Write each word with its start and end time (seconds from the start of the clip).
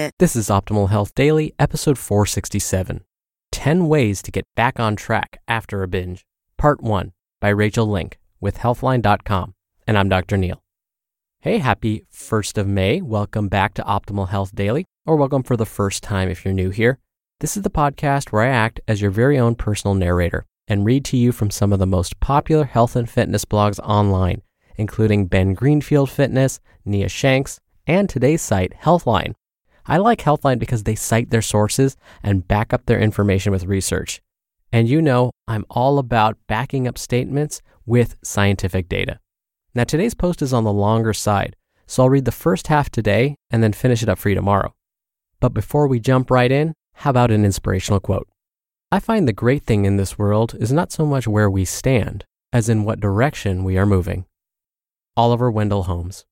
This 0.00 0.34
is 0.34 0.48
Optimal 0.48 0.88
Health 0.88 1.14
Daily, 1.14 1.52
episode 1.58 1.98
467 1.98 3.04
10 3.52 3.86
Ways 3.86 4.22
to 4.22 4.30
Get 4.30 4.46
Back 4.56 4.80
on 4.80 4.96
Track 4.96 5.42
After 5.46 5.82
a 5.82 5.88
Binge, 5.88 6.24
Part 6.56 6.82
1 6.82 7.12
by 7.38 7.50
Rachael 7.50 7.86
Link 7.86 8.18
with 8.40 8.56
Healthline.com. 8.56 9.54
And 9.86 9.98
I'm 9.98 10.08
Dr. 10.08 10.38
Neal. 10.38 10.62
Hey, 11.40 11.58
happy 11.58 12.06
1st 12.14 12.56
of 12.56 12.66
May. 12.66 13.02
Welcome 13.02 13.48
back 13.48 13.74
to 13.74 13.82
Optimal 13.82 14.30
Health 14.30 14.54
Daily, 14.54 14.86
or 15.04 15.16
welcome 15.16 15.42
for 15.42 15.58
the 15.58 15.66
first 15.66 16.02
time 16.02 16.30
if 16.30 16.46
you're 16.46 16.54
new 16.54 16.70
here. 16.70 16.98
This 17.40 17.58
is 17.58 17.62
the 17.62 17.68
podcast 17.68 18.32
where 18.32 18.44
I 18.44 18.48
act 18.48 18.80
as 18.88 19.02
your 19.02 19.10
very 19.10 19.38
own 19.38 19.54
personal 19.54 19.94
narrator 19.94 20.46
and 20.66 20.86
read 20.86 21.04
to 21.06 21.18
you 21.18 21.30
from 21.30 21.50
some 21.50 21.74
of 21.74 21.78
the 21.78 21.86
most 21.86 22.20
popular 22.20 22.64
health 22.64 22.96
and 22.96 23.10
fitness 23.10 23.44
blogs 23.44 23.78
online, 23.80 24.40
including 24.76 25.26
Ben 25.26 25.52
Greenfield 25.52 26.08
Fitness, 26.08 26.58
Nia 26.86 27.10
Shanks, 27.10 27.60
and 27.86 28.08
today's 28.08 28.40
site, 28.40 28.72
Healthline 28.80 29.34
I 29.86 29.96
like 29.96 30.20
Healthline 30.20 30.58
because 30.58 30.84
they 30.84 30.94
cite 30.94 31.30
their 31.30 31.42
sources 31.42 31.96
and 32.22 32.46
back 32.46 32.72
up 32.72 32.86
their 32.86 33.00
information 33.00 33.52
with 33.52 33.64
research. 33.64 34.20
And 34.72 34.88
you 34.88 35.02
know, 35.02 35.30
I'm 35.48 35.64
all 35.70 35.98
about 35.98 36.38
backing 36.46 36.86
up 36.86 36.96
statements 36.96 37.60
with 37.86 38.16
scientific 38.22 38.88
data. 38.88 39.18
Now, 39.74 39.84
today's 39.84 40.14
post 40.14 40.42
is 40.42 40.52
on 40.52 40.64
the 40.64 40.72
longer 40.72 41.12
side, 41.12 41.56
so 41.86 42.02
I'll 42.02 42.10
read 42.10 42.24
the 42.24 42.32
first 42.32 42.68
half 42.68 42.90
today 42.90 43.36
and 43.50 43.62
then 43.62 43.72
finish 43.72 44.02
it 44.02 44.08
up 44.08 44.18
for 44.18 44.28
you 44.28 44.34
tomorrow. 44.34 44.74
But 45.40 45.54
before 45.54 45.86
we 45.86 45.98
jump 46.00 46.30
right 46.30 46.52
in, 46.52 46.74
how 46.94 47.10
about 47.10 47.30
an 47.30 47.44
inspirational 47.44 48.00
quote? 48.00 48.28
I 48.92 48.98
find 48.98 49.26
the 49.26 49.32
great 49.32 49.64
thing 49.64 49.84
in 49.84 49.96
this 49.96 50.18
world 50.18 50.54
is 50.58 50.72
not 50.72 50.92
so 50.92 51.06
much 51.06 51.26
where 51.26 51.48
we 51.48 51.64
stand, 51.64 52.24
as 52.52 52.68
in 52.68 52.84
what 52.84 53.00
direction 53.00 53.64
we 53.64 53.78
are 53.78 53.86
moving. 53.86 54.26
Oliver 55.16 55.50
Wendell 55.50 55.84
Holmes. 55.84 56.24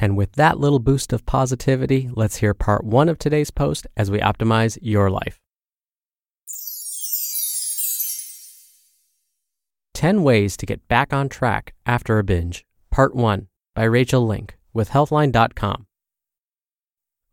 And 0.00 0.16
with 0.16 0.32
that 0.32 0.58
little 0.58 0.78
boost 0.78 1.12
of 1.12 1.26
positivity, 1.26 2.08
let's 2.12 2.36
hear 2.36 2.54
part 2.54 2.84
one 2.84 3.08
of 3.08 3.18
today's 3.18 3.50
post 3.50 3.86
as 3.96 4.10
we 4.10 4.20
optimize 4.20 4.78
your 4.80 5.10
life. 5.10 5.40
10 9.94 10.22
Ways 10.22 10.56
to 10.56 10.66
Get 10.66 10.86
Back 10.86 11.12
on 11.12 11.28
Track 11.28 11.74
After 11.84 12.20
a 12.20 12.24
Binge, 12.24 12.64
Part 12.92 13.16
1 13.16 13.48
by 13.74 13.82
Rachael 13.82 14.24
Link 14.24 14.56
with 14.72 14.90
Healthline.com. 14.90 15.86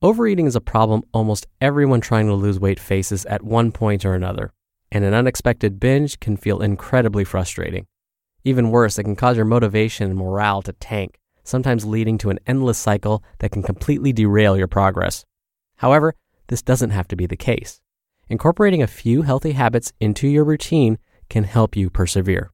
Overeating 0.01 0.47
is 0.47 0.55
a 0.55 0.61
problem 0.61 1.03
almost 1.13 1.45
everyone 1.61 2.01
trying 2.01 2.25
to 2.25 2.33
lose 2.33 2.59
weight 2.59 2.79
faces 2.79 3.25
at 3.27 3.43
one 3.43 3.71
point 3.71 4.03
or 4.03 4.15
another, 4.15 4.51
and 4.91 5.05
an 5.05 5.13
unexpected 5.13 5.79
binge 5.79 6.19
can 6.19 6.37
feel 6.37 6.61
incredibly 6.61 7.23
frustrating. 7.23 7.85
Even 8.43 8.71
worse, 8.71 8.97
it 8.97 9.03
can 9.03 9.15
cause 9.15 9.35
your 9.37 9.45
motivation 9.45 10.09
and 10.09 10.17
morale 10.17 10.63
to 10.63 10.73
tank 10.73 11.19
sometimes 11.45 11.85
leading 11.85 12.17
to 12.17 12.29
an 12.29 12.39
endless 12.45 12.77
cycle 12.77 13.23
that 13.39 13.51
can 13.51 13.63
completely 13.63 14.11
derail 14.11 14.57
your 14.57 14.67
progress. 14.67 15.23
However, 15.77 16.15
this 16.47 16.61
doesn't 16.61 16.89
have 16.89 17.07
to 17.07 17.15
be 17.15 17.25
the 17.25 17.37
case. 17.37 17.79
Incorporating 18.27 18.81
a 18.81 18.87
few 18.87 19.21
healthy 19.21 19.53
habits 19.53 19.93
into 20.01 20.27
your 20.27 20.43
routine 20.43 20.97
can 21.29 21.43
help 21.43 21.75
you 21.75 21.89
persevere. 21.89 22.51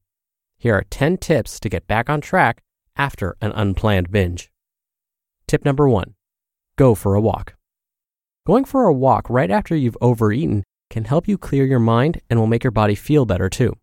Here 0.58 0.74
are 0.74 0.84
10 0.90 1.16
tips 1.16 1.58
to 1.60 1.68
get 1.68 1.88
back 1.88 2.08
on 2.08 2.20
track 2.20 2.62
after 2.94 3.36
an 3.40 3.52
unplanned 3.52 4.10
binge. 4.10 4.52
Tip 5.48 5.64
number 5.64 5.88
one 5.88 6.14
go 6.76 6.94
for 6.94 7.14
a 7.14 7.20
walk. 7.20 7.54
Going 8.46 8.64
for 8.64 8.84
a 8.84 8.92
walk 8.92 9.28
right 9.28 9.50
after 9.50 9.74
you've 9.74 9.96
overeaten 10.00 10.64
can 10.90 11.04
help 11.04 11.26
you 11.26 11.38
clear 11.38 11.64
your 11.64 11.78
mind 11.78 12.20
and 12.28 12.38
will 12.38 12.46
make 12.46 12.64
your 12.64 12.70
body 12.70 12.94
feel 12.94 13.24
better 13.24 13.48
too. 13.48 13.76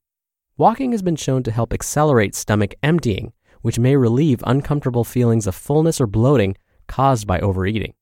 Walking 0.58 0.92
has 0.92 1.02
been 1.02 1.16
shown 1.16 1.44
to 1.44 1.52
help 1.52 1.74
accelerate 1.74 2.36
stomach 2.36 2.76
emptying, 2.84 3.32
which 3.62 3.80
may 3.80 3.96
relieve 3.96 4.44
uncomfortable 4.46 5.04
feelings 5.04 5.48
of 5.48 5.56
fullness 5.56 6.00
or 6.00 6.08
bloating 6.08 6.56
caused 6.88 7.28
by 7.28 7.40
overeating. 7.40 7.94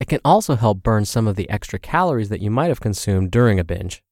It 0.00 0.08
can 0.08 0.20
also 0.24 0.56
help 0.56 0.82
burn 0.82 1.04
some 1.04 1.26
of 1.26 1.36
the 1.36 1.48
extra 1.48 1.78
calories 1.78 2.28
that 2.28 2.40
you 2.40 2.50
might 2.50 2.68
have 2.68 2.80
consumed 2.80 3.30
during 3.30 3.58
a 3.58 3.64
binge. 3.64 4.02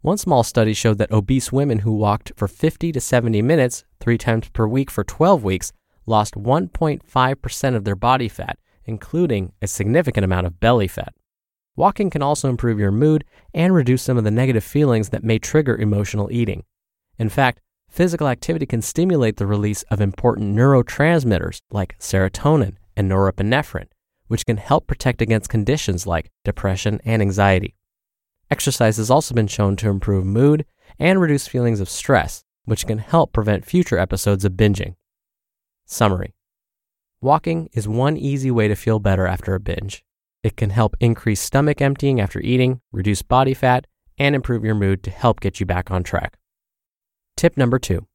One 0.00 0.18
small 0.18 0.42
study 0.42 0.72
showed 0.72 0.98
that 0.98 1.10
obese 1.10 1.52
women 1.52 1.80
who 1.80 1.92
walked 1.92 2.32
for 2.36 2.48
50 2.48 2.92
to 2.92 3.00
70 3.00 3.42
minutes, 3.42 3.84
three 4.00 4.18
times 4.18 4.48
per 4.50 4.66
week 4.66 4.90
for 4.90 5.04
12 5.04 5.42
weeks, 5.42 5.72
lost 6.06 6.34
1.5% 6.34 7.74
of 7.74 7.84
their 7.84 7.96
body 7.96 8.28
fat, 8.28 8.58
including 8.84 9.52
a 9.60 9.66
significant 9.66 10.24
amount 10.24 10.46
of 10.46 10.60
belly 10.60 10.88
fat. 10.88 11.14
Walking 11.74 12.08
can 12.08 12.22
also 12.22 12.48
improve 12.48 12.78
your 12.78 12.92
mood 12.92 13.24
and 13.52 13.74
reduce 13.74 14.02
some 14.02 14.16
of 14.16 14.24
the 14.24 14.30
negative 14.30 14.64
feelings 14.64 15.10
that 15.10 15.24
may 15.24 15.38
trigger 15.38 15.76
emotional 15.76 16.30
eating. 16.30 16.64
In 17.18 17.28
fact, 17.28 17.60
Physical 17.96 18.28
activity 18.28 18.66
can 18.66 18.82
stimulate 18.82 19.38
the 19.38 19.46
release 19.46 19.82
of 19.84 20.02
important 20.02 20.54
neurotransmitters 20.54 21.60
like 21.70 21.98
serotonin 21.98 22.76
and 22.94 23.10
norepinephrine, 23.10 23.88
which 24.26 24.44
can 24.44 24.58
help 24.58 24.86
protect 24.86 25.22
against 25.22 25.48
conditions 25.48 26.06
like 26.06 26.30
depression 26.44 27.00
and 27.06 27.22
anxiety. 27.22 27.74
Exercise 28.50 28.98
has 28.98 29.10
also 29.10 29.34
been 29.34 29.46
shown 29.46 29.76
to 29.76 29.88
improve 29.88 30.26
mood 30.26 30.66
and 30.98 31.22
reduce 31.22 31.48
feelings 31.48 31.80
of 31.80 31.88
stress, 31.88 32.44
which 32.66 32.86
can 32.86 32.98
help 32.98 33.32
prevent 33.32 33.64
future 33.64 33.96
episodes 33.96 34.44
of 34.44 34.52
binging. 34.52 34.96
Summary 35.86 36.34
Walking 37.22 37.70
is 37.72 37.88
one 37.88 38.18
easy 38.18 38.50
way 38.50 38.68
to 38.68 38.76
feel 38.76 38.98
better 38.98 39.26
after 39.26 39.54
a 39.54 39.60
binge. 39.60 40.04
It 40.42 40.58
can 40.58 40.68
help 40.68 40.98
increase 41.00 41.40
stomach 41.40 41.80
emptying 41.80 42.20
after 42.20 42.40
eating, 42.40 42.82
reduce 42.92 43.22
body 43.22 43.54
fat, 43.54 43.86
and 44.18 44.34
improve 44.34 44.66
your 44.66 44.74
mood 44.74 45.02
to 45.04 45.10
help 45.10 45.40
get 45.40 45.60
you 45.60 45.64
back 45.64 45.90
on 45.90 46.02
track. 46.02 46.36
Tip 47.36 47.58
number 47.58 47.78
two 47.78 48.06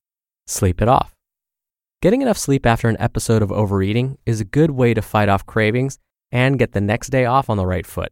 sleep 0.48 0.82
it 0.82 0.88
off. 0.88 1.14
Getting 2.02 2.24
enough 2.24 2.40
sleep 2.40 2.66
after 2.66 2.90
an 2.90 2.98
episode 3.00 3.44
of 3.44 3.52
overeating 3.52 4.18
is 4.26 4.42
a 4.42 4.46
good 4.46 4.72
way 4.72 4.96
to 4.96 5.02
fight 5.04 5.30
off 5.30 5.46
cravings 5.46 6.00
and 6.32 6.58
get 6.58 6.72
the 6.72 6.82
next 6.82 7.10
day 7.10 7.26
off 7.26 7.48
on 7.48 7.58
the 7.58 7.68
right 7.68 7.86
foot. 7.86 8.12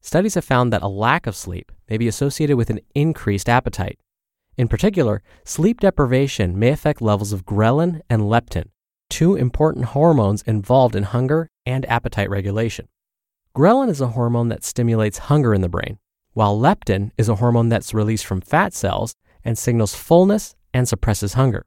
Studies 0.00 0.34
have 0.34 0.44
found 0.44 0.72
that 0.72 0.82
a 0.82 0.88
lack 0.88 1.28
of 1.28 1.36
sleep 1.36 1.70
may 1.88 1.96
be 1.96 2.08
associated 2.08 2.56
with 2.56 2.68
an 2.68 2.80
increased 2.96 3.48
appetite. 3.48 4.00
In 4.56 4.66
particular, 4.66 5.22
sleep 5.44 5.78
deprivation 5.78 6.58
may 6.58 6.70
affect 6.70 7.00
levels 7.00 7.32
of 7.32 7.46
ghrelin 7.46 8.00
and 8.10 8.22
leptin, 8.22 8.70
two 9.08 9.36
important 9.36 9.86
hormones 9.86 10.42
involved 10.42 10.96
in 10.96 11.04
hunger 11.04 11.48
and 11.64 11.86
appetite 11.86 12.28
regulation. 12.28 12.88
Ghrelin 13.56 13.88
is 13.88 14.00
a 14.00 14.08
hormone 14.08 14.48
that 14.48 14.64
stimulates 14.64 15.18
hunger 15.18 15.54
in 15.54 15.60
the 15.60 15.68
brain, 15.68 15.98
while 16.32 16.58
leptin 16.58 17.12
is 17.16 17.28
a 17.28 17.36
hormone 17.36 17.68
that's 17.68 17.94
released 17.94 18.26
from 18.26 18.40
fat 18.40 18.74
cells 18.74 19.14
and 19.44 19.58
signals 19.58 19.94
fullness 19.94 20.54
and 20.72 20.88
suppresses 20.88 21.34
hunger. 21.34 21.66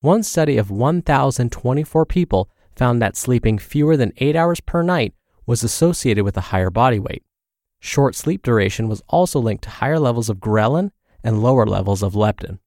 One 0.00 0.22
study 0.22 0.56
of 0.56 0.70
1,024 0.70 2.06
people 2.06 2.50
found 2.74 3.00
that 3.00 3.16
sleeping 3.16 3.58
fewer 3.58 3.96
than 3.96 4.12
eight 4.16 4.34
hours 4.34 4.60
per 4.60 4.82
night 4.82 5.14
was 5.46 5.62
associated 5.62 6.24
with 6.24 6.36
a 6.36 6.48
higher 6.52 6.70
body 6.70 6.98
weight. 6.98 7.22
Short 7.80 8.14
sleep 8.14 8.42
duration 8.42 8.88
was 8.88 9.02
also 9.08 9.40
linked 9.40 9.64
to 9.64 9.70
higher 9.70 9.98
levels 9.98 10.28
of 10.28 10.38
ghrelin 10.38 10.90
and 11.24 11.42
lower 11.42 11.66
levels 11.66 12.02
of 12.02 12.14
leptin. 12.14 12.58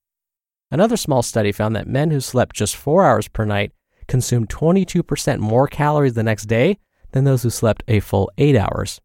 Another 0.72 0.98
small 0.98 1.22
study 1.22 1.52
found 1.52 1.76
that 1.76 1.88
men 1.88 2.12
who 2.12 2.20
slept 2.20 2.56
just 2.56 2.76
four 2.76 3.06
hours 3.06 3.28
per 3.28 3.46
night 3.46 3.72
consumed 4.08 4.50
22% 4.50 5.40
more 5.40 5.68
calories 5.68 6.14
the 6.14 6.24
next 6.24 6.46
day 6.46 6.78
than 7.12 7.24
those 7.24 7.44
who 7.44 7.50
slept 7.50 7.84
a 7.88 8.00
full 8.00 8.32
eight 8.38 8.56
hours. 8.56 9.00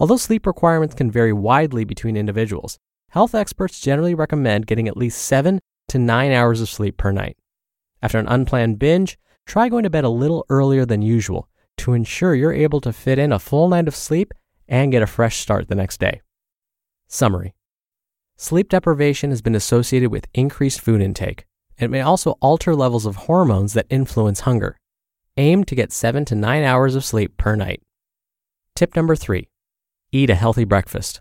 Although 0.00 0.16
sleep 0.16 0.46
requirements 0.46 0.94
can 0.94 1.10
vary 1.10 1.32
widely 1.32 1.84
between 1.84 2.16
individuals, 2.16 2.78
health 3.14 3.32
experts 3.32 3.78
generally 3.78 4.12
recommend 4.12 4.66
getting 4.66 4.88
at 4.88 4.96
least 4.96 5.22
seven 5.22 5.60
to 5.86 6.00
nine 6.00 6.32
hours 6.32 6.60
of 6.60 6.68
sleep 6.68 6.96
per 6.96 7.12
night. 7.12 7.36
After 8.02 8.18
an 8.18 8.26
unplanned 8.26 8.80
binge, 8.80 9.16
try 9.46 9.68
going 9.68 9.84
to 9.84 9.90
bed 9.90 10.02
a 10.02 10.08
little 10.08 10.44
earlier 10.48 10.84
than 10.84 11.00
usual 11.00 11.48
to 11.76 11.92
ensure 11.92 12.34
you're 12.34 12.52
able 12.52 12.80
to 12.80 12.92
fit 12.92 13.20
in 13.20 13.30
a 13.30 13.38
full 13.38 13.68
night 13.68 13.86
of 13.86 13.94
sleep 13.94 14.34
and 14.66 14.90
get 14.90 15.00
a 15.00 15.06
fresh 15.06 15.36
start 15.36 15.68
the 15.68 15.76
next 15.76 16.00
day. 16.00 16.22
Summary 17.06 17.54
Sleep 18.36 18.68
deprivation 18.68 19.30
has 19.30 19.42
been 19.42 19.54
associated 19.54 20.10
with 20.10 20.26
increased 20.34 20.80
food 20.80 21.00
intake. 21.00 21.44
It 21.78 21.92
may 21.92 22.00
also 22.00 22.32
alter 22.40 22.74
levels 22.74 23.06
of 23.06 23.14
hormones 23.14 23.74
that 23.74 23.86
influence 23.90 24.40
hunger. 24.40 24.76
Aim 25.36 25.62
to 25.64 25.76
get 25.76 25.92
7 25.92 26.24
to 26.24 26.34
9 26.34 26.64
hours 26.64 26.96
of 26.96 27.04
sleep 27.04 27.36
per 27.36 27.54
night. 27.54 27.80
Tip 28.74 28.96
number 28.96 29.14
3 29.14 29.46
Eat 30.10 30.30
a 30.30 30.34
healthy 30.34 30.64
breakfast. 30.64 31.20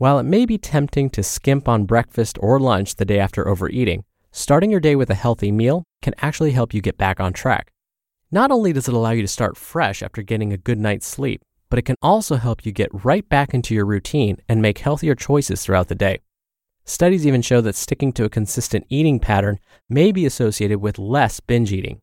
While 0.00 0.18
it 0.18 0.22
may 0.22 0.46
be 0.46 0.56
tempting 0.56 1.10
to 1.10 1.22
skimp 1.22 1.68
on 1.68 1.84
breakfast 1.84 2.38
or 2.40 2.58
lunch 2.58 2.96
the 2.96 3.04
day 3.04 3.18
after 3.18 3.46
overeating, 3.46 4.04
starting 4.32 4.70
your 4.70 4.80
day 4.80 4.96
with 4.96 5.10
a 5.10 5.14
healthy 5.14 5.52
meal 5.52 5.84
can 6.00 6.14
actually 6.22 6.52
help 6.52 6.72
you 6.72 6.80
get 6.80 6.96
back 6.96 7.20
on 7.20 7.34
track. 7.34 7.70
Not 8.30 8.50
only 8.50 8.72
does 8.72 8.88
it 8.88 8.94
allow 8.94 9.10
you 9.10 9.20
to 9.20 9.28
start 9.28 9.58
fresh 9.58 10.02
after 10.02 10.22
getting 10.22 10.54
a 10.54 10.56
good 10.56 10.78
night's 10.78 11.06
sleep, 11.06 11.42
but 11.68 11.78
it 11.78 11.82
can 11.82 11.96
also 12.00 12.36
help 12.36 12.64
you 12.64 12.72
get 12.72 13.04
right 13.04 13.28
back 13.28 13.52
into 13.52 13.74
your 13.74 13.84
routine 13.84 14.38
and 14.48 14.62
make 14.62 14.78
healthier 14.78 15.14
choices 15.14 15.62
throughout 15.62 15.88
the 15.88 15.94
day. 15.94 16.20
Studies 16.86 17.26
even 17.26 17.42
show 17.42 17.60
that 17.60 17.76
sticking 17.76 18.14
to 18.14 18.24
a 18.24 18.30
consistent 18.30 18.86
eating 18.88 19.20
pattern 19.20 19.58
may 19.90 20.12
be 20.12 20.24
associated 20.24 20.80
with 20.80 20.98
less 20.98 21.40
binge 21.40 21.74
eating. 21.74 22.00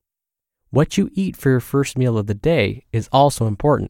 What 0.69 0.99
you 0.99 1.09
eat 1.13 1.35
for 1.35 1.49
your 1.49 1.59
first 1.59 1.97
meal 1.97 2.15
of 2.15 2.27
the 2.27 2.35
day 2.35 2.85
is 2.91 3.09
also 3.11 3.47
important. 3.47 3.89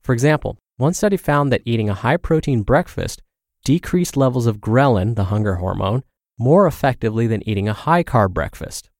For 0.00 0.14
example, 0.14 0.56
one 0.78 0.94
study 0.94 1.18
found 1.18 1.52
that 1.52 1.60
eating 1.66 1.90
a 1.90 1.94
high 1.94 2.16
protein 2.16 2.62
breakfast 2.62 3.20
decreased 3.64 4.16
levels 4.16 4.46
of 4.46 4.58
ghrelin, 4.58 5.14
the 5.14 5.24
hunger 5.24 5.56
hormone, 5.56 6.02
more 6.38 6.66
effectively 6.66 7.26
than 7.26 7.46
eating 7.48 7.68
a 7.68 7.72
high 7.72 8.02
carb 8.02 8.32
breakfast. 8.32 8.90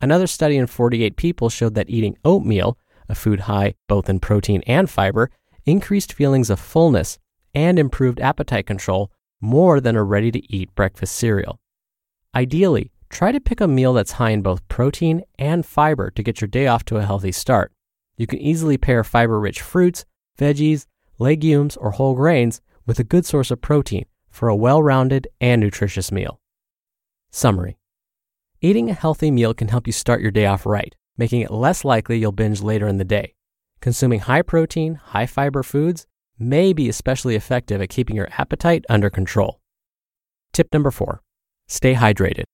Another 0.00 0.26
study 0.26 0.56
in 0.56 0.66
48 0.66 1.16
people 1.16 1.48
showed 1.48 1.74
that 1.74 1.88
eating 1.88 2.16
oatmeal, 2.24 2.78
a 3.08 3.14
food 3.14 3.40
high 3.40 3.74
both 3.88 4.08
in 4.08 4.20
protein 4.20 4.62
and 4.66 4.90
fiber, 4.90 5.30
increased 5.64 6.12
feelings 6.12 6.50
of 6.50 6.60
fullness 6.60 7.18
and 7.54 7.78
improved 7.78 8.20
appetite 8.20 8.66
control 8.66 9.10
more 9.40 9.80
than 9.80 9.96
a 9.96 10.02
ready 10.02 10.30
to 10.30 10.52
eat 10.54 10.74
breakfast 10.74 11.14
cereal. 11.14 11.58
Ideally, 12.34 12.90
try 13.08 13.32
to 13.32 13.40
pick 13.40 13.60
a 13.60 13.68
meal 13.68 13.92
that's 13.92 14.12
high 14.12 14.30
in 14.30 14.42
both 14.42 14.66
protein 14.68 15.22
and 15.38 15.64
fiber 15.64 16.10
to 16.10 16.22
get 16.22 16.40
your 16.40 16.48
day 16.48 16.66
off 16.66 16.84
to 16.86 16.96
a 16.96 17.04
healthy 17.04 17.32
start. 17.32 17.72
You 18.16 18.26
can 18.26 18.38
easily 18.38 18.76
pair 18.76 19.04
fiber 19.04 19.38
rich 19.38 19.62
fruits, 19.62 20.04
veggies, 20.38 20.86
legumes, 21.18 21.76
or 21.76 21.92
whole 21.92 22.14
grains 22.14 22.60
with 22.86 22.98
a 22.98 23.04
good 23.04 23.26
source 23.26 23.50
of 23.50 23.60
protein 23.60 24.04
for 24.30 24.48
a 24.48 24.56
well 24.56 24.82
rounded 24.82 25.28
and 25.40 25.60
nutritious 25.60 26.10
meal. 26.10 26.40
Summary 27.30 27.78
Eating 28.60 28.88
a 28.88 28.94
healthy 28.94 29.30
meal 29.30 29.54
can 29.54 29.68
help 29.68 29.86
you 29.86 29.92
start 29.92 30.20
your 30.20 30.30
day 30.30 30.46
off 30.46 30.64
right, 30.64 30.94
making 31.16 31.40
it 31.40 31.50
less 31.50 31.84
likely 31.84 32.18
you'll 32.18 32.32
binge 32.32 32.62
later 32.62 32.88
in 32.88 32.96
the 32.96 33.04
day. 33.04 33.34
Consuming 33.80 34.20
high 34.20 34.42
protein, 34.42 34.94
high 34.94 35.26
fiber 35.26 35.62
foods 35.62 36.06
may 36.38 36.72
be 36.72 36.88
especially 36.88 37.36
effective 37.36 37.82
at 37.82 37.90
keeping 37.90 38.16
your 38.16 38.28
appetite 38.38 38.84
under 38.88 39.10
control. 39.10 39.60
Tip 40.52 40.72
number 40.72 40.90
four 40.90 41.20
stay 41.68 41.94
hydrated. 41.94 42.44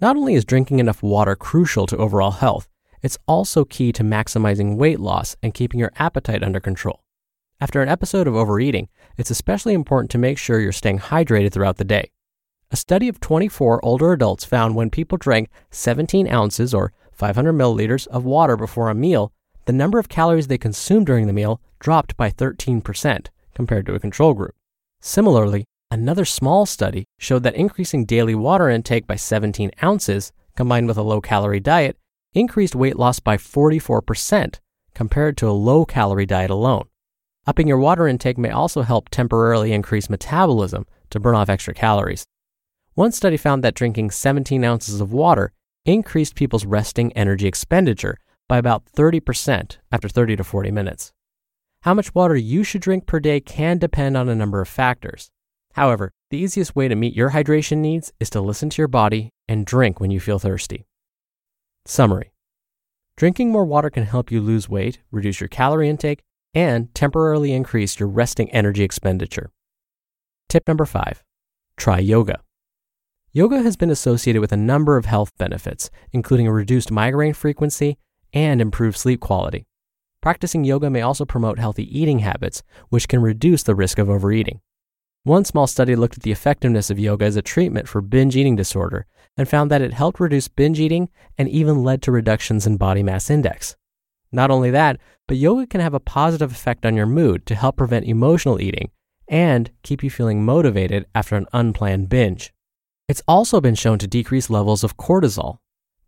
Not 0.00 0.16
only 0.16 0.34
is 0.34 0.44
drinking 0.44 0.78
enough 0.78 1.02
water 1.02 1.36
crucial 1.36 1.86
to 1.86 1.96
overall 1.96 2.30
health, 2.30 2.68
it's 3.02 3.18
also 3.26 3.64
key 3.64 3.92
to 3.92 4.02
maximizing 4.02 4.76
weight 4.76 5.00
loss 5.00 5.36
and 5.42 5.54
keeping 5.54 5.80
your 5.80 5.92
appetite 5.96 6.42
under 6.42 6.60
control. 6.60 7.02
After 7.62 7.82
an 7.82 7.90
episode 7.90 8.26
of 8.26 8.34
overeating, 8.34 8.88
it's 9.18 9.30
especially 9.30 9.74
important 9.74 10.10
to 10.12 10.18
make 10.18 10.38
sure 10.38 10.60
you're 10.60 10.72
staying 10.72 10.98
hydrated 10.98 11.52
throughout 11.52 11.76
the 11.76 11.84
day. 11.84 12.10
A 12.70 12.76
study 12.76 13.06
of 13.06 13.20
24 13.20 13.84
older 13.84 14.14
adults 14.14 14.46
found 14.46 14.74
when 14.74 14.88
people 14.88 15.18
drank 15.18 15.50
17 15.70 16.26
ounces 16.26 16.72
or 16.72 16.94
500 17.12 17.52
milliliters 17.52 18.06
of 18.06 18.24
water 18.24 18.56
before 18.56 18.88
a 18.88 18.94
meal, 18.94 19.30
the 19.66 19.74
number 19.74 19.98
of 19.98 20.08
calories 20.08 20.46
they 20.46 20.56
consumed 20.56 21.04
during 21.04 21.26
the 21.26 21.34
meal 21.34 21.60
dropped 21.80 22.16
by 22.16 22.30
13% 22.30 23.26
compared 23.54 23.84
to 23.84 23.94
a 23.94 24.00
control 24.00 24.32
group. 24.32 24.54
Similarly, 25.02 25.66
another 25.90 26.24
small 26.24 26.64
study 26.64 27.04
showed 27.18 27.42
that 27.42 27.56
increasing 27.56 28.06
daily 28.06 28.34
water 28.34 28.70
intake 28.70 29.06
by 29.06 29.16
17 29.16 29.70
ounces 29.82 30.32
combined 30.56 30.88
with 30.88 30.96
a 30.96 31.02
low 31.02 31.20
calorie 31.20 31.60
diet 31.60 31.98
increased 32.32 32.74
weight 32.74 32.96
loss 32.96 33.20
by 33.20 33.36
44% 33.36 34.60
compared 34.94 35.36
to 35.36 35.48
a 35.48 35.52
low 35.52 35.84
calorie 35.84 36.24
diet 36.24 36.50
alone. 36.50 36.86
Upping 37.46 37.66
your 37.66 37.78
water 37.78 38.06
intake 38.06 38.36
may 38.36 38.50
also 38.50 38.82
help 38.82 39.08
temporarily 39.08 39.72
increase 39.72 40.10
metabolism 40.10 40.86
to 41.08 41.18
burn 41.18 41.34
off 41.34 41.48
extra 41.48 41.72
calories. 41.72 42.24
One 42.94 43.12
study 43.12 43.36
found 43.36 43.64
that 43.64 43.74
drinking 43.74 44.10
17 44.10 44.62
ounces 44.62 45.00
of 45.00 45.12
water 45.12 45.52
increased 45.86 46.34
people's 46.34 46.66
resting 46.66 47.12
energy 47.14 47.46
expenditure 47.46 48.18
by 48.46 48.58
about 48.58 48.84
30% 48.84 49.78
after 49.90 50.08
30 50.08 50.36
to 50.36 50.44
40 50.44 50.70
minutes. 50.70 51.12
How 51.82 51.94
much 51.94 52.14
water 52.14 52.36
you 52.36 52.62
should 52.62 52.82
drink 52.82 53.06
per 53.06 53.20
day 53.20 53.40
can 53.40 53.78
depend 53.78 54.16
on 54.16 54.28
a 54.28 54.34
number 54.34 54.60
of 54.60 54.68
factors. 54.68 55.30
However, 55.74 56.12
the 56.30 56.36
easiest 56.36 56.76
way 56.76 56.88
to 56.88 56.94
meet 56.94 57.16
your 57.16 57.30
hydration 57.30 57.78
needs 57.78 58.12
is 58.20 58.28
to 58.30 58.40
listen 58.40 58.68
to 58.70 58.82
your 58.82 58.88
body 58.88 59.30
and 59.48 59.64
drink 59.64 59.98
when 59.98 60.10
you 60.10 60.20
feel 60.20 60.38
thirsty. 60.38 60.84
Summary 61.86 62.32
Drinking 63.16 63.50
more 63.50 63.64
water 63.64 63.88
can 63.88 64.04
help 64.04 64.30
you 64.30 64.40
lose 64.40 64.68
weight, 64.68 65.00
reduce 65.10 65.40
your 65.40 65.48
calorie 65.48 65.88
intake, 65.88 66.22
and 66.54 66.94
temporarily 66.94 67.52
increase 67.52 67.98
your 67.98 68.08
resting 68.08 68.50
energy 68.50 68.82
expenditure. 68.82 69.50
Tip 70.48 70.66
number 70.66 70.84
five 70.84 71.22
try 71.76 71.98
yoga. 71.98 72.40
Yoga 73.32 73.62
has 73.62 73.76
been 73.76 73.90
associated 73.90 74.40
with 74.40 74.52
a 74.52 74.56
number 74.56 74.96
of 74.96 75.06
health 75.06 75.30
benefits, 75.38 75.88
including 76.12 76.46
a 76.46 76.52
reduced 76.52 76.90
migraine 76.90 77.32
frequency 77.32 77.96
and 78.32 78.60
improved 78.60 78.96
sleep 78.96 79.20
quality. 79.20 79.66
Practicing 80.20 80.64
yoga 80.64 80.90
may 80.90 81.00
also 81.00 81.24
promote 81.24 81.58
healthy 81.58 81.98
eating 81.98 82.18
habits, 82.18 82.62
which 82.88 83.08
can 83.08 83.22
reduce 83.22 83.62
the 83.62 83.74
risk 83.74 83.98
of 83.98 84.10
overeating. 84.10 84.60
One 85.22 85.44
small 85.44 85.66
study 85.66 85.96
looked 85.96 86.16
at 86.16 86.22
the 86.22 86.32
effectiveness 86.32 86.90
of 86.90 86.98
yoga 86.98 87.24
as 87.24 87.36
a 87.36 87.42
treatment 87.42 87.88
for 87.88 88.00
binge 88.00 88.36
eating 88.36 88.56
disorder 88.56 89.06
and 89.36 89.48
found 89.48 89.70
that 89.70 89.82
it 89.82 89.92
helped 89.92 90.18
reduce 90.18 90.48
binge 90.48 90.80
eating 90.80 91.08
and 91.38 91.48
even 91.48 91.84
led 91.84 92.02
to 92.02 92.12
reductions 92.12 92.66
in 92.66 92.76
body 92.76 93.02
mass 93.02 93.30
index. 93.30 93.76
Not 94.32 94.50
only 94.50 94.70
that, 94.70 94.98
but 95.26 95.36
yoga 95.36 95.66
can 95.66 95.80
have 95.80 95.94
a 95.94 96.00
positive 96.00 96.52
effect 96.52 96.86
on 96.86 96.96
your 96.96 97.06
mood 97.06 97.46
to 97.46 97.54
help 97.54 97.76
prevent 97.76 98.06
emotional 98.06 98.60
eating 98.60 98.90
and 99.28 99.70
keep 99.82 100.02
you 100.02 100.10
feeling 100.10 100.44
motivated 100.44 101.06
after 101.14 101.36
an 101.36 101.46
unplanned 101.52 102.08
binge. 102.08 102.52
It's 103.08 103.22
also 103.26 103.60
been 103.60 103.74
shown 103.74 103.98
to 103.98 104.06
decrease 104.06 104.50
levels 104.50 104.84
of 104.84 104.96
cortisol, 104.96 105.58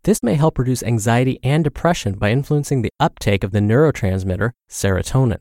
this 0.03 0.21
may 0.21 0.33
help 0.33 0.59
reduce 0.59 0.83
anxiety 0.83 1.39
and 1.43 1.63
depression 1.63 2.15
by 2.15 2.31
influencing 2.31 2.81
the 2.81 2.91
uptake 2.99 3.41
of 3.41 3.51
the 3.51 3.61
neurotransmitter 3.61 4.51
serotonin. 4.69 5.39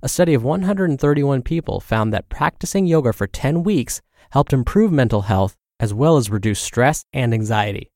A 0.00 0.08
study 0.08 0.32
of 0.32 0.44
131 0.44 1.42
people 1.42 1.80
found 1.80 2.12
that 2.12 2.28
practicing 2.28 2.86
yoga 2.86 3.12
for 3.12 3.26
10 3.26 3.64
weeks 3.64 4.00
helped 4.30 4.52
improve 4.52 4.92
mental 4.92 5.22
health 5.22 5.56
as 5.80 5.92
well 5.92 6.16
as 6.16 6.30
reduce 6.30 6.60
stress 6.60 7.02
and 7.12 7.34
anxiety. 7.34 7.90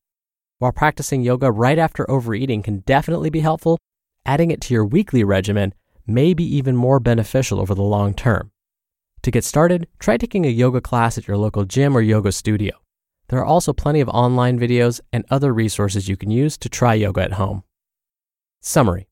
While 0.59 0.73
practicing 0.73 1.23
yoga 1.23 1.53
right 1.53 1.79
after 1.79 2.11
overeating 2.11 2.63
can 2.63 2.81
definitely 2.81 3.31
be 3.31 3.41
helpful, 3.41 3.79
adding 4.27 4.51
it 4.51 4.61
to 4.63 4.75
your 4.75 4.85
weekly 4.85 5.25
regimen 5.25 5.75
may 6.07 6.35
be 6.35 6.45
even 6.45 6.77
more 6.77 7.01
beneficial 7.01 7.61
over 7.61 7.75
the 7.75 7.83
long 7.83 8.15
term. 8.15 8.51
To 9.23 9.31
get 9.31 9.45
started, 9.45 9.89
try 9.99 10.17
taking 10.17 10.45
a 10.45 10.51
yoga 10.51 10.81
class 10.81 11.17
at 11.17 11.27
your 11.27 11.37
local 11.37 11.65
gym 11.65 11.97
or 11.97 12.01
yoga 12.03 12.31
studio. 12.31 12.75
There 13.29 13.39
are 13.39 13.45
also 13.45 13.73
plenty 13.73 14.01
of 14.01 14.09
online 14.11 14.59
videos 14.59 15.01
and 15.13 15.25
other 15.31 15.53
resources 15.53 16.09
you 16.09 16.17
can 16.17 16.31
use 16.31 16.59
to 16.59 16.69
try 16.69 16.95
yoga 16.95 17.23
at 17.23 17.33
home. 17.33 17.65
Summary 18.61 19.09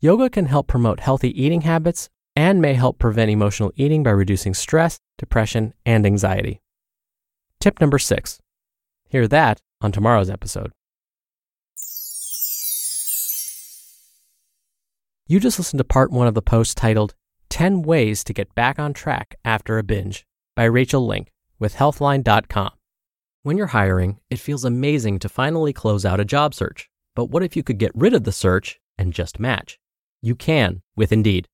Yoga 0.00 0.30
can 0.30 0.46
help 0.46 0.66
promote 0.66 1.00
healthy 1.00 1.30
eating 1.40 1.62
habits 1.62 2.08
and 2.34 2.60
may 2.60 2.74
help 2.74 2.98
prevent 2.98 3.30
emotional 3.30 3.72
eating 3.76 4.02
by 4.02 4.10
reducing 4.10 4.54
stress, 4.54 4.98
depression, 5.18 5.74
and 5.84 6.06
anxiety. 6.06 6.60
Tip 7.60 7.80
number 7.80 7.98
six 7.98 8.40
Hear 9.08 9.28
that 9.28 9.60
on 9.80 9.92
tomorrow's 9.92 10.30
episode. 10.30 10.72
You 15.28 15.38
just 15.38 15.56
listened 15.56 15.78
to 15.78 15.84
part 15.84 16.10
one 16.10 16.26
of 16.26 16.34
the 16.34 16.42
post 16.42 16.76
titled 16.76 17.14
10 17.48 17.82
Ways 17.82 18.24
to 18.24 18.32
Get 18.32 18.54
Back 18.56 18.80
on 18.80 18.92
Track 18.92 19.36
After 19.44 19.78
a 19.78 19.84
Binge 19.84 20.26
by 20.56 20.64
Rachael 20.64 21.06
Link 21.06 21.30
with 21.60 21.76
Healthline.com. 21.76 22.72
When 23.44 23.56
you're 23.56 23.68
hiring, 23.68 24.18
it 24.30 24.40
feels 24.40 24.64
amazing 24.64 25.20
to 25.20 25.28
finally 25.28 25.72
close 25.72 26.04
out 26.04 26.18
a 26.18 26.24
job 26.24 26.54
search. 26.54 26.90
But 27.14 27.26
what 27.26 27.44
if 27.44 27.56
you 27.56 27.62
could 27.62 27.78
get 27.78 27.92
rid 27.94 28.14
of 28.14 28.24
the 28.24 28.32
search 28.32 28.80
and 28.98 29.12
just 29.12 29.38
match? 29.38 29.78
You 30.20 30.34
can 30.34 30.82
with 30.96 31.12
Indeed. 31.12 31.46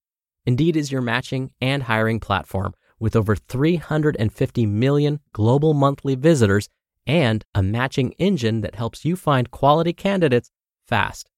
Indeed 0.47 0.75
is 0.75 0.91
your 0.91 1.03
matching 1.03 1.51
and 1.61 1.83
hiring 1.83 2.21
platform 2.21 2.73
with 2.99 3.15
over 3.15 3.37
350 3.37 4.65
million 4.65 5.21
global 5.35 5.75
monthly 5.75 6.15
visitors 6.15 6.71
and 7.07 7.45
a 7.55 7.63
matching 7.63 8.13
engine 8.13 8.63
that 8.63 8.77
helps 8.77 9.05
you 9.05 9.15
find 9.15 9.51
quality 9.51 9.93
candidates 9.93 10.51
fast. 10.87 11.29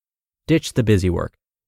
Ditch 0.46 0.74
the 0.74 0.84
busy 0.84 1.10
work. 1.10 1.34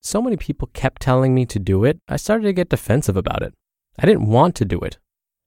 so 0.00 0.22
many 0.22 0.36
people 0.36 0.70
kept 0.72 1.02
telling 1.02 1.34
me 1.34 1.46
to 1.46 1.58
do 1.58 1.84
it, 1.84 2.00
I 2.08 2.16
started 2.16 2.44
to 2.44 2.52
get 2.52 2.70
defensive 2.70 3.16
about 3.16 3.42
it. 3.42 3.54
I 3.98 4.06
didn't 4.06 4.26
want 4.26 4.54
to 4.56 4.64
do 4.64 4.78
it. 4.80 4.98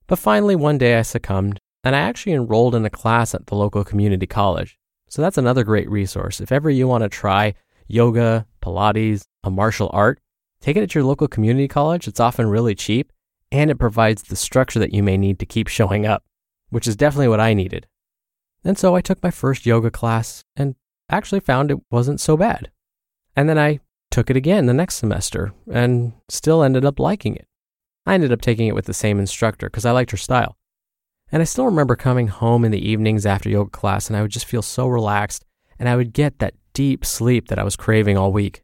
But 0.06 0.18
finally, 0.18 0.54
one 0.54 0.78
day 0.78 0.96
I 0.98 1.02
succumbed, 1.02 1.58
and 1.82 1.96
I 1.96 2.00
actually 2.00 2.32
enrolled 2.32 2.74
in 2.74 2.84
a 2.84 2.90
class 2.90 3.34
at 3.34 3.46
the 3.46 3.56
local 3.56 3.84
community 3.84 4.26
college. 4.26 4.78
So 5.08 5.22
that's 5.22 5.38
another 5.38 5.64
great 5.64 5.90
resource. 5.90 6.40
If 6.40 6.52
ever 6.52 6.70
you 6.70 6.86
want 6.86 7.02
to 7.02 7.08
try 7.08 7.54
yoga, 7.86 8.46
Pilates, 8.62 9.24
a 9.42 9.50
martial 9.50 9.90
art, 9.92 10.20
take 10.60 10.76
it 10.76 10.82
at 10.82 10.94
your 10.94 11.04
local 11.04 11.28
community 11.28 11.68
college. 11.68 12.08
It's 12.08 12.20
often 12.20 12.48
really 12.48 12.74
cheap, 12.74 13.12
and 13.50 13.70
it 13.70 13.78
provides 13.78 14.22
the 14.22 14.36
structure 14.36 14.78
that 14.78 14.94
you 14.94 15.02
may 15.02 15.16
need 15.16 15.38
to 15.40 15.46
keep 15.46 15.68
showing 15.68 16.06
up, 16.06 16.24
which 16.70 16.86
is 16.86 16.96
definitely 16.96 17.28
what 17.28 17.40
I 17.40 17.54
needed. 17.54 17.86
And 18.64 18.78
so 18.78 18.94
I 18.94 19.00
took 19.00 19.22
my 19.22 19.30
first 19.30 19.66
yoga 19.66 19.90
class 19.90 20.42
and 20.56 20.74
actually 21.10 21.40
found 21.40 21.70
it 21.70 21.80
wasn't 21.90 22.20
so 22.20 22.36
bad. 22.36 22.70
And 23.36 23.48
then 23.48 23.58
I 23.58 23.80
took 24.14 24.30
it 24.30 24.36
again 24.36 24.66
the 24.66 24.72
next 24.72 24.94
semester 24.94 25.52
and 25.72 26.12
still 26.28 26.62
ended 26.62 26.84
up 26.84 27.00
liking 27.00 27.34
it. 27.34 27.48
I 28.06 28.14
ended 28.14 28.30
up 28.30 28.40
taking 28.40 28.68
it 28.68 28.74
with 28.74 28.84
the 28.84 28.94
same 28.94 29.18
instructor 29.18 29.66
because 29.66 29.84
I 29.84 29.90
liked 29.90 30.12
her 30.12 30.16
style. 30.16 30.56
And 31.32 31.42
I 31.42 31.44
still 31.44 31.64
remember 31.64 31.96
coming 31.96 32.28
home 32.28 32.64
in 32.64 32.70
the 32.70 32.88
evenings 32.88 33.26
after 33.26 33.48
yoga 33.48 33.70
class 33.70 34.06
and 34.06 34.16
I 34.16 34.22
would 34.22 34.30
just 34.30 34.46
feel 34.46 34.62
so 34.62 34.86
relaxed 34.86 35.44
and 35.80 35.88
I 35.88 35.96
would 35.96 36.12
get 36.12 36.38
that 36.38 36.54
deep 36.74 37.04
sleep 37.04 37.48
that 37.48 37.58
I 37.58 37.64
was 37.64 37.74
craving 37.74 38.16
all 38.16 38.32
week. 38.32 38.62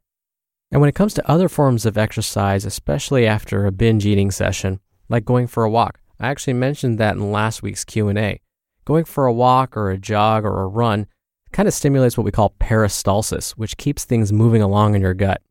And 0.70 0.80
when 0.80 0.88
it 0.88 0.94
comes 0.94 1.14
to 1.14 1.28
other 1.28 1.48
forms 1.48 1.84
of 1.84 1.98
exercise, 1.98 2.64
especially 2.64 3.26
after 3.26 3.66
a 3.66 3.72
binge 3.72 4.06
eating 4.06 4.30
session, 4.30 4.78
like 5.08 5.24
going 5.24 5.48
for 5.48 5.64
a 5.64 5.70
walk, 5.70 5.98
I 6.20 6.28
actually 6.28 6.52
mentioned 6.52 6.98
that 6.98 7.16
in 7.16 7.32
last 7.32 7.60
week's 7.60 7.84
Q&A. 7.84 8.40
Going 8.84 9.04
for 9.04 9.26
a 9.26 9.32
walk 9.32 9.76
or 9.76 9.90
a 9.90 9.98
jog 9.98 10.44
or 10.44 10.62
a 10.62 10.68
run 10.68 11.08
kind 11.52 11.66
of 11.68 11.74
stimulates 11.74 12.16
what 12.16 12.24
we 12.24 12.30
call 12.30 12.54
peristalsis, 12.60 13.52
which 13.52 13.76
keeps 13.76 14.04
things 14.04 14.32
moving 14.32 14.62
along 14.62 14.94
in 14.94 15.02
your 15.02 15.14
gut. 15.14 15.42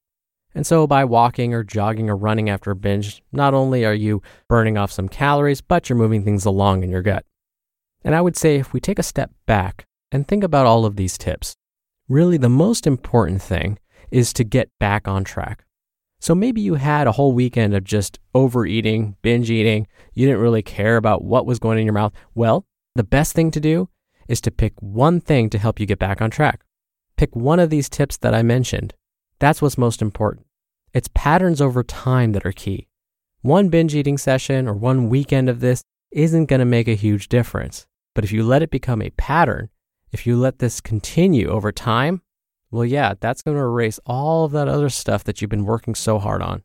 And 0.55 0.65
so, 0.65 0.87
by 0.87 1.05
walking 1.05 1.53
or 1.53 1.63
jogging 1.63 2.09
or 2.09 2.15
running 2.15 2.49
after 2.49 2.71
a 2.71 2.75
binge, 2.75 3.21
not 3.31 3.53
only 3.53 3.85
are 3.85 3.93
you 3.93 4.21
burning 4.47 4.77
off 4.77 4.91
some 4.91 5.07
calories, 5.07 5.61
but 5.61 5.89
you're 5.89 5.97
moving 5.97 6.23
things 6.23 6.45
along 6.45 6.83
in 6.83 6.89
your 6.89 7.03
gut. 7.03 7.25
And 8.03 8.15
I 8.15 8.21
would 8.21 8.35
say 8.35 8.55
if 8.55 8.73
we 8.73 8.79
take 8.79 8.99
a 8.99 9.03
step 9.03 9.31
back 9.45 9.85
and 10.11 10.27
think 10.27 10.43
about 10.43 10.65
all 10.65 10.85
of 10.85 10.95
these 10.95 11.17
tips, 11.17 11.55
really 12.07 12.37
the 12.37 12.49
most 12.49 12.87
important 12.87 13.41
thing 13.41 13.77
is 14.09 14.33
to 14.33 14.43
get 14.43 14.69
back 14.79 15.07
on 15.07 15.23
track. 15.23 15.65
So 16.19 16.35
maybe 16.35 16.59
you 16.59 16.75
had 16.75 17.07
a 17.07 17.13
whole 17.13 17.31
weekend 17.31 17.73
of 17.73 17.83
just 17.83 18.19
overeating, 18.33 19.15
binge 19.21 19.49
eating, 19.49 19.87
you 20.13 20.25
didn't 20.25 20.41
really 20.41 20.63
care 20.63 20.97
about 20.97 21.23
what 21.23 21.45
was 21.45 21.59
going 21.59 21.79
in 21.79 21.85
your 21.85 21.93
mouth. 21.93 22.13
Well, 22.35 22.65
the 22.95 23.03
best 23.03 23.33
thing 23.33 23.51
to 23.51 23.59
do 23.59 23.87
is 24.29 24.39
to 24.41 24.51
pick 24.51 24.73
one 24.79 25.19
thing 25.19 25.49
to 25.49 25.57
help 25.57 25.79
you 25.79 25.85
get 25.85 25.99
back 25.99 26.21
on 26.21 26.29
track. 26.29 26.61
Pick 27.17 27.35
one 27.35 27.59
of 27.59 27.69
these 27.69 27.89
tips 27.89 28.15
that 28.17 28.33
I 28.33 28.43
mentioned. 28.43 28.93
That's 29.39 29.61
what's 29.61 29.77
most 29.77 30.01
important. 30.01 30.45
It's 30.93 31.09
patterns 31.13 31.59
over 31.59 31.83
time 31.83 32.31
that 32.33 32.45
are 32.45 32.53
key. 32.53 32.87
One 33.41 33.69
binge 33.69 33.95
eating 33.95 34.17
session 34.17 34.67
or 34.67 34.73
one 34.73 35.09
weekend 35.09 35.49
of 35.49 35.59
this 35.59 35.83
isn't 36.11 36.45
going 36.45 36.59
to 36.59 36.65
make 36.65 36.87
a 36.87 36.95
huge 36.95 37.27
difference. 37.27 37.87
But 38.13 38.23
if 38.23 38.31
you 38.31 38.43
let 38.43 38.61
it 38.61 38.69
become 38.69 39.01
a 39.01 39.09
pattern, 39.11 39.69
if 40.11 40.25
you 40.27 40.37
let 40.37 40.59
this 40.59 40.79
continue 40.79 41.49
over 41.49 41.71
time, 41.71 42.21
well, 42.71 42.85
yeah, 42.85 43.15
that's 43.19 43.41
going 43.41 43.57
to 43.57 43.63
erase 43.63 43.99
all 44.05 44.45
of 44.45 44.51
that 44.51 44.67
other 44.67 44.89
stuff 44.89 45.23
that 45.23 45.41
you've 45.41 45.49
been 45.49 45.65
working 45.65 45.95
so 45.95 46.19
hard 46.19 46.41
on. 46.41 46.63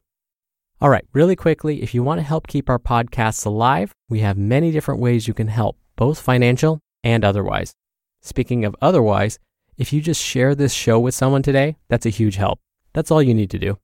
All 0.80 0.90
right, 0.90 1.06
really 1.14 1.36
quickly, 1.36 1.82
if 1.82 1.94
you 1.94 2.02
want 2.02 2.18
to 2.18 2.26
help 2.26 2.46
keep 2.46 2.68
our 2.68 2.78
podcasts 2.78 3.46
alive, 3.46 3.94
we 4.10 4.20
have 4.20 4.36
many 4.36 4.70
different 4.70 5.00
ways 5.00 5.26
you 5.26 5.32
can 5.32 5.48
help, 5.48 5.78
both 5.96 6.20
financial 6.20 6.80
and 7.04 7.24
otherwise. 7.24 7.76
Speaking 8.22 8.64
of 8.64 8.74
otherwise, 8.82 9.38
if 9.76 9.92
you 9.92 10.00
just 10.00 10.22
share 10.22 10.54
this 10.54 10.72
show 10.72 10.98
with 10.98 11.14
someone 11.14 11.42
today, 11.42 11.76
that's 11.88 12.06
a 12.06 12.10
huge 12.10 12.36
help. 12.36 12.58
That's 12.92 13.10
all 13.10 13.22
you 13.22 13.34
need 13.34 13.50
to 13.50 13.58
do. 13.58 13.78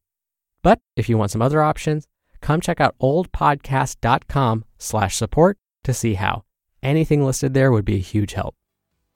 But 0.62 0.80
if 0.96 1.08
you 1.08 1.18
want 1.18 1.30
some 1.30 1.42
other 1.42 1.62
options, 1.62 2.08
come 2.40 2.60
check 2.60 2.80
out 2.80 2.96
oldpodcast.com 3.00 4.64
slash 4.78 5.16
support 5.16 5.58
to 5.84 5.94
see 5.94 6.14
how. 6.14 6.44
Anything 6.82 7.24
listed 7.24 7.54
there 7.54 7.70
would 7.70 7.84
be 7.84 7.96
a 7.96 7.98
huge 7.98 8.32
help. 8.32 8.54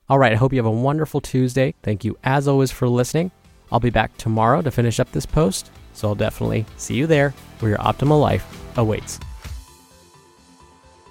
All 0.08 0.18
right, 0.18 0.32
I 0.32 0.37
hope 0.37 0.52
you 0.52 0.58
have 0.58 0.66
a 0.66 0.70
wonderful 0.70 1.20
Tuesday. 1.20 1.75
Thank 1.82 2.04
you 2.04 2.18
as 2.25 2.46
always 2.46 2.70
for 2.70 2.88
listening. 2.88 3.30
I'll 3.73 3.80
be 3.80 3.90
back 3.90 4.14
tomorrow 4.18 4.61
to 4.61 4.70
finish 4.70 5.00
up 5.00 5.11
this 5.12 5.25
post, 5.25 5.70
so 5.94 6.08
I'll 6.08 6.14
definitely 6.14 6.66
see 6.76 6.94
you 6.94 7.06
there 7.06 7.30
where 7.61 7.70
your 7.70 7.78
optimal 7.78 8.20
life 8.20 8.46
awaits. 8.76 9.18